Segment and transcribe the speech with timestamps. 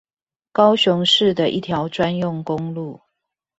[0.51, 3.01] 高雄市的一條專用公路